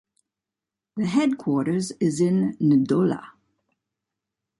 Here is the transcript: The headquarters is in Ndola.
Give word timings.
The 0.97 1.05
headquarters 1.05 1.91
is 1.99 2.19
in 2.19 2.57
Ndola. 2.57 3.23